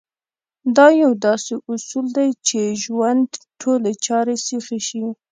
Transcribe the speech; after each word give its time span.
دا 0.77 0.87
يو 1.03 1.11
داسې 1.25 1.53
اصول 1.71 2.05
دی 2.17 2.29
چې 2.47 2.59
ژوند 2.83 3.29
ټولې 3.61 3.93
چارې 4.05 4.35
سيخې 4.47 4.79
شي. 4.87 5.03